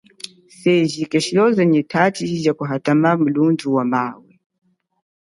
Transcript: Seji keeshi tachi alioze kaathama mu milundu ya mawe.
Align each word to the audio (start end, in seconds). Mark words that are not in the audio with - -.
Seji 0.59 1.01
keeshi 1.11 1.33
tachi 1.87 2.23
alioze 2.25 2.53
kaathama 2.59 3.09
mu 3.17 3.23
milundu 3.25 3.65
ya 3.77 3.83
mawe. 3.93 4.29